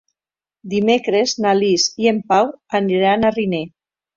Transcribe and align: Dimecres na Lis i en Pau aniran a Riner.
Dimecres 0.73 1.35
na 1.45 1.53
Lis 1.61 1.85
i 2.07 2.11
en 2.15 2.25
Pau 2.33 2.51
aniran 2.81 3.29
a 3.31 3.35
Riner. 3.39 3.65